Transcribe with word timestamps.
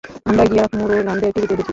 আমরা 0.25 0.43
গিয়ে 0.51 0.63
মুরুগানদের 0.79 1.31
টিভিতে 1.35 1.55
দেখি? 1.59 1.69